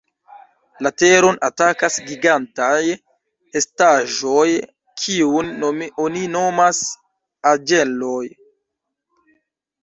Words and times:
La 0.85 0.91
Teron 1.01 1.35
atakas 1.47 1.97
gigantaj 2.11 2.79
estaĵoj, 3.61 4.45
kiujn 5.03 5.53
oni 6.07 6.25
nomas 6.37 6.81
"Anĝeloj". 7.53 8.25